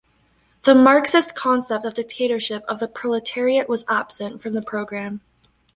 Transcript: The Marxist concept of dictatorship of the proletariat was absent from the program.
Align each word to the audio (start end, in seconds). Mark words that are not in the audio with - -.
The 0.63 0.73
Marxist 0.73 1.35
concept 1.35 1.85
of 1.85 1.93
dictatorship 1.93 2.63
of 2.67 2.79
the 2.79 2.87
proletariat 2.87 3.69
was 3.69 3.85
absent 3.87 4.41
from 4.41 4.55
the 4.55 4.63
program. 4.63 5.21